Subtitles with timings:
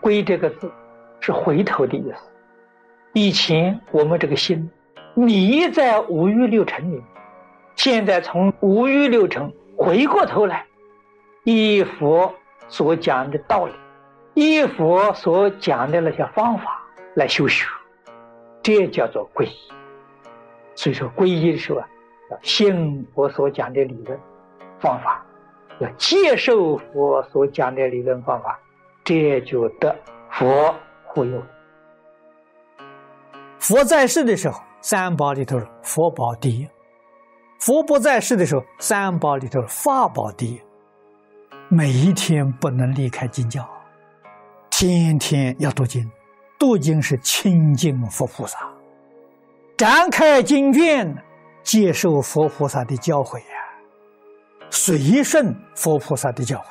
[0.00, 0.70] 归这个字
[1.20, 2.16] 是回头的意思。
[3.12, 4.70] 以前我们这个心
[5.14, 7.02] 迷在五欲六尘里，
[7.76, 10.66] 现在从五欲六尘回过头来，
[11.44, 12.34] 依佛
[12.68, 13.72] 所讲的道理，
[14.34, 16.82] 依佛所讲的那些方法
[17.14, 17.66] 来修学，
[18.62, 19.56] 这叫做皈依。
[20.74, 21.88] 所以说皈依的时候啊，
[22.42, 24.18] 信佛所讲的理论
[24.80, 25.24] 方法。
[25.82, 28.58] 要接受佛所讲的理论方法，
[29.04, 29.94] 这就得
[30.30, 30.72] 佛
[31.04, 31.42] 护佑。
[33.58, 36.66] 佛在世的时候，三宝里头佛宝第一；
[37.58, 40.60] 佛不在世的时候，三宝里头法宝第一。
[41.68, 43.68] 每一天不能离开经教，
[44.70, 46.08] 天天要读经。
[46.58, 48.56] 读经是亲近佛菩萨，
[49.76, 51.12] 展开经卷，
[51.64, 53.40] 接受佛菩萨的教诲，
[54.74, 56.62] 随顺佛菩萨的教诲，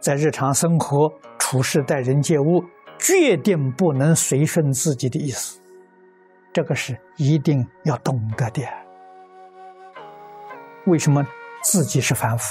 [0.00, 2.60] 在日常生活处事待人接物，
[2.98, 5.60] 决定不能随顺自己的意思。
[6.52, 8.62] 这个是一定要懂得的。
[10.86, 11.24] 为什么
[11.62, 12.44] 自己是凡夫，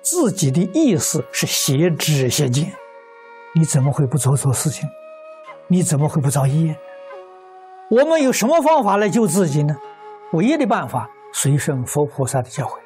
[0.00, 2.72] 自己的意思是邪知邪见，
[3.54, 4.88] 你怎么会不做错事情？
[5.68, 6.74] 你怎么会不造业？
[7.90, 9.76] 我们有什么方法来救自己呢？
[10.32, 12.78] 唯一的办法，随顺佛菩萨的教诲，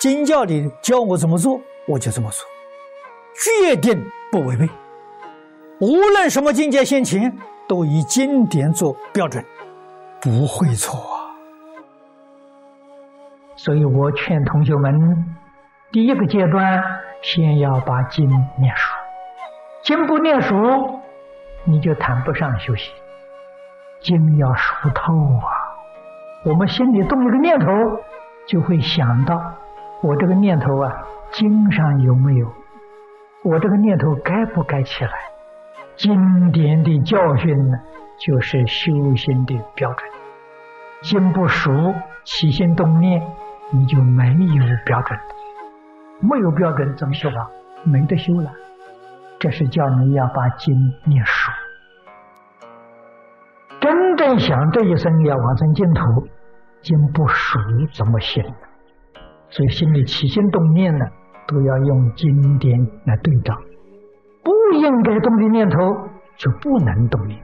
[0.00, 2.46] 经教里教我怎么做，我就这么做，
[3.34, 4.68] 决定不违背。
[5.80, 7.36] 无论什么境界现前。
[7.68, 9.44] 都以经典做标准，
[10.22, 11.36] 不会错啊！
[13.56, 15.36] 所以我劝同学们，
[15.92, 16.82] 第一个阶段
[17.20, 18.26] 先要把经
[18.58, 18.94] 念熟，
[19.82, 20.54] 经不念熟，
[21.64, 22.90] 你就谈不上修行。
[24.00, 25.52] 经要熟透啊！
[26.46, 27.66] 我们心里动一个念头，
[28.46, 29.34] 就会想到
[30.00, 30.92] 我这个念头啊，
[31.32, 32.52] 经上有没有？
[33.44, 35.10] 我这个念头该不该起来？
[35.96, 37.78] 经典的教训呢，
[38.18, 40.08] 就是修行的标准。
[41.02, 41.94] 经不熟，
[42.24, 43.20] 起心动念，
[43.72, 45.18] 你就没有标准。
[46.20, 47.50] 没有标准怎么修啊？
[47.84, 48.52] 没得修了。
[49.40, 51.52] 这是叫你要把经念熟。
[53.80, 56.28] 真正想这一生要往生净土，
[56.82, 57.58] 经不熟
[57.92, 58.44] 怎么行？
[59.50, 61.06] 所以心里起心动念呢，
[61.46, 63.54] 都要用经典来对照。
[64.42, 65.78] 不应该动的念头
[66.36, 67.42] 就不能动念，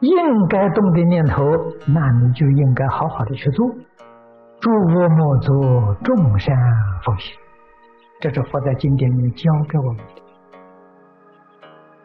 [0.00, 1.42] 应该动的念头，
[1.86, 3.66] 那你就应该好好的去做。
[4.60, 6.54] 诸恶莫作，众善
[7.04, 7.36] 奉行，
[8.20, 10.22] 这是佛在经典里面教给我们的。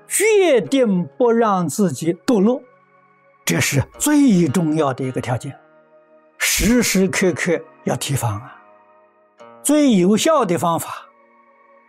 [0.08, 2.62] 决定不让自己堕落，
[3.46, 5.54] 这是最重要的一个条件，
[6.40, 8.57] 时时刻刻要提防啊。
[9.68, 11.10] 最有效的方法，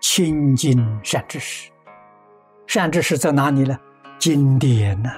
[0.00, 1.70] 亲近善知识。
[2.66, 3.78] 善知识在哪里呢？
[4.18, 5.12] 经典呐，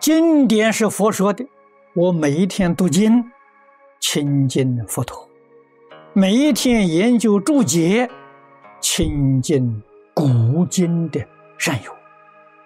[0.00, 1.46] 经典是佛说的。
[1.94, 3.24] 我每一天读经，
[4.00, 5.16] 亲近佛陀；
[6.14, 8.10] 每一天研究注解，
[8.80, 9.80] 亲近
[10.12, 11.24] 古今的
[11.58, 11.92] 善友，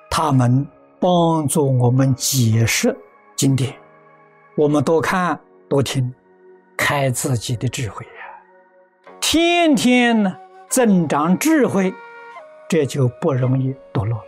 [0.09, 0.67] 他们
[0.99, 2.97] 帮助我们解释
[3.37, 3.75] 经典。
[4.57, 5.39] 我们多看
[5.69, 6.11] 多听，
[6.79, 8.07] 开自己的智慧！
[9.33, 10.37] 天天呢，
[10.69, 11.95] 增长智慧。
[12.69, 14.25] 这就不容易堕落了。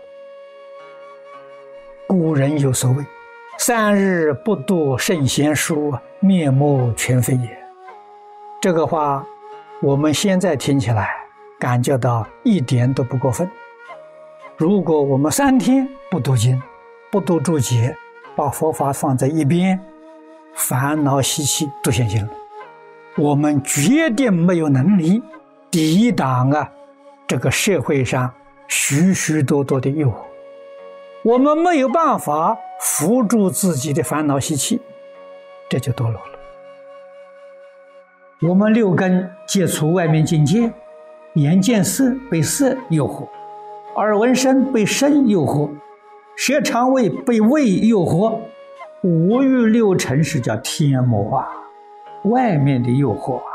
[2.07, 3.05] 古人有所谓
[3.59, 7.49] ：“三日不读圣贤书，面目全非也。”
[8.63, 9.27] 这个话，
[9.83, 11.11] 我们现在听起来
[11.59, 13.51] 感觉到一点都不过分。
[14.57, 16.63] 如果我们三天不读经、
[17.11, 17.93] 不读注解，
[18.37, 19.81] 把佛法放在一边，
[20.55, 22.33] 烦恼习气都现行了，
[23.19, 25.23] 我们绝对没有能力
[25.71, 26.71] 抵挡啊！
[27.27, 28.33] 这个社会上
[28.69, 30.15] 许许多多的诱惑，
[31.23, 34.81] 我们没有办法扶住自己的烦恼习气，
[35.69, 36.39] 这就堕落了。
[38.49, 40.73] 我们六根接触外面境界，
[41.35, 43.29] 眼见色被色诱惑，
[43.97, 45.71] 耳闻声被声诱惑，
[46.37, 48.41] 舌尝味被味诱惑，
[49.03, 51.49] 五欲六尘是叫天魔啊，
[52.25, 53.51] 外面的诱惑啊，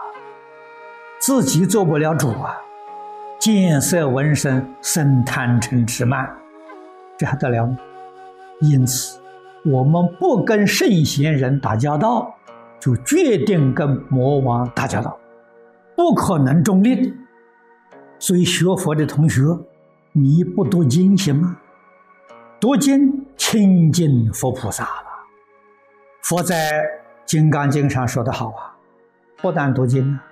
[1.20, 2.62] 自己做不了主啊。
[3.40, 6.28] 见色闻声生贪嗔痴慢，
[7.18, 7.78] 这还得了吗？
[8.62, 9.20] 因此，
[9.64, 12.36] 我们不跟圣贤人打交道，
[12.80, 15.18] 就决定跟魔王打交道，
[15.96, 17.14] 不可能中立。
[18.18, 19.44] 所以，学佛的同学，
[20.12, 21.56] 你不读经行吗？
[22.60, 25.08] 读经亲近佛菩萨了。
[26.24, 26.82] 佛在
[27.28, 28.74] 《金刚经》上说的好啊，
[29.42, 30.24] 不但读经啊，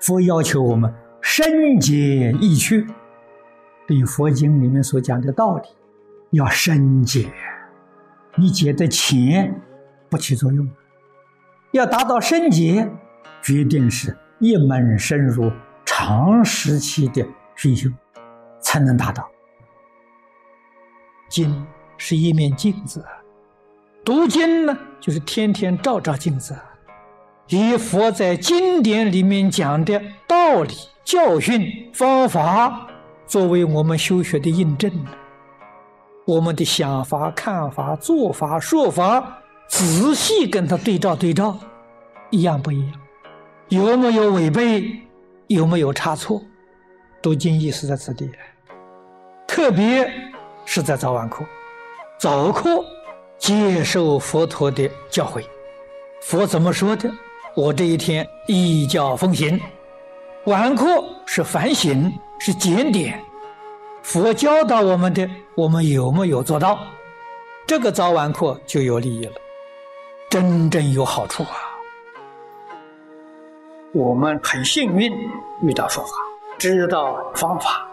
[0.00, 0.92] 佛要求我们。
[1.22, 2.86] 深解意趣，
[3.86, 5.68] 对佛经里面所讲的道理，
[6.30, 7.32] 要深解。
[8.36, 9.60] 你解的浅
[10.08, 10.68] 不起作用，
[11.72, 12.88] 要达到深解，
[13.42, 15.50] 决定是一门深入、
[15.84, 17.90] 长时期的熏修，
[18.60, 19.28] 才能达到。
[21.28, 21.66] 经
[21.96, 23.04] 是一面镜子，
[24.06, 26.56] 读经呢，就是天天照照镜子，
[27.48, 30.72] 以佛在经典里面讲的道理、
[31.02, 32.86] 教训、方法，
[33.26, 34.88] 作为我们修学的印证。
[36.24, 41.58] 我们的想法、看法、做法、说法，仔细跟他对照对照，
[42.30, 43.00] 一样不一样？
[43.70, 45.00] 有没有违背？
[45.48, 46.40] 有没有差错？
[47.20, 48.30] 读经意思在此地，
[49.48, 50.08] 特别
[50.64, 51.44] 是在早晚课。
[52.20, 52.84] 早课
[53.38, 55.44] 接受佛陀的教诲，
[56.22, 57.10] 佛怎么说的？
[57.54, 59.60] 我这一天依教奉行。
[60.44, 63.22] 晚课是反省，是检点。
[64.02, 66.78] 佛教导我们的，我们有没有做到？
[67.66, 69.32] 这个早晚课就有利益了，
[70.30, 71.56] 真正有好处啊！
[73.92, 75.12] 我们很幸运
[75.62, 76.12] 遇到佛法，
[76.58, 77.86] 知道方法，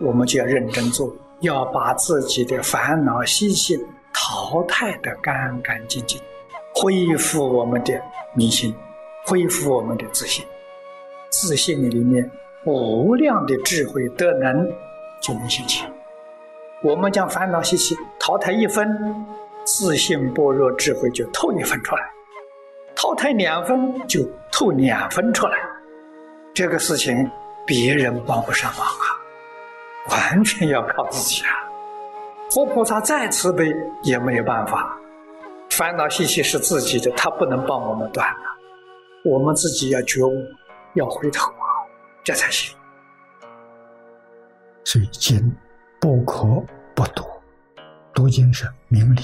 [0.00, 3.80] 我们就要认真做，要把自己的烦恼习性
[4.14, 6.18] 淘汰得干干净净，
[6.74, 8.00] 恢复我们的
[8.32, 8.74] 民心，
[9.26, 10.42] 恢复我们的自信。
[11.28, 12.30] 自信里面
[12.64, 14.72] 无量的智慧德能。
[15.20, 15.90] 就能现前。
[16.82, 18.86] 我们将烦恼习气淘汰一分，
[19.64, 22.02] 自信般若智慧就透一分出来；
[22.94, 24.20] 淘汰两分，就
[24.52, 25.56] 透两分出来。
[26.52, 27.30] 这个事情
[27.66, 29.16] 别人帮不上忙啊，
[30.10, 31.63] 完全要靠自己啊！
[32.54, 33.74] 佛菩萨再慈悲
[34.04, 34.96] 也没有办法。
[35.70, 38.44] 烦恼习气是自己的，他不能帮我们断了。
[39.24, 40.30] 我们自己要觉悟，
[40.92, 41.66] 要回头啊，
[42.22, 42.76] 这才行。
[44.84, 45.52] 所以经
[46.00, 46.44] 不可
[46.94, 47.24] 不读，
[48.12, 49.20] 读经是明理，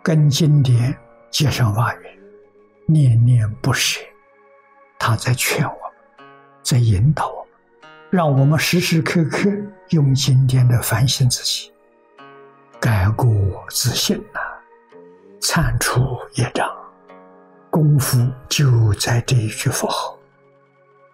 [0.00, 0.96] 跟经典
[1.28, 2.18] 结上法缘，
[2.86, 4.00] 念念不舍。
[4.96, 6.28] 他在劝我们，
[6.62, 9.50] 在引导我们，让我们时时刻刻
[9.88, 11.71] 用经典的反省自己，
[12.92, 13.26] 改过
[13.70, 14.40] 自新呐，
[15.40, 16.70] 铲除业障。
[17.70, 18.18] 功夫
[18.50, 20.14] 就在这一句佛号，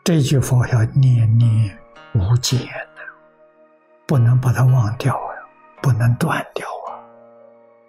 [0.02, 1.78] 这句佛要念念
[2.14, 2.58] 无间
[2.96, 3.02] 呐。
[4.08, 5.30] 不能把它忘掉啊，
[5.80, 6.98] 不能断掉啊！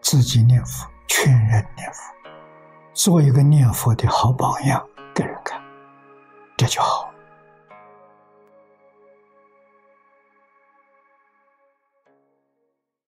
[0.02, 2.00] 自己念佛，劝人念佛，
[2.94, 5.60] 做一个念佛的好榜样给人看，
[6.56, 7.09] 这就好。